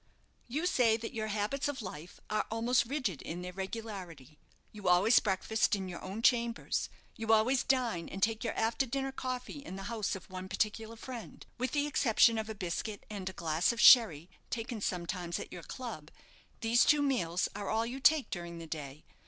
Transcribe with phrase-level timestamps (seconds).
[0.47, 4.39] "You say that your habits of life are almost rigid in their regularity.
[4.71, 9.11] You always breakfast in your own chambers; you always dine and take your after dinner
[9.11, 11.45] coffee in the house of one particular friend.
[11.59, 15.61] With the exception of a biscuit and a glass of sherry taken sometimes at your
[15.61, 16.09] club,
[16.61, 19.05] these two meals are all you take during the day.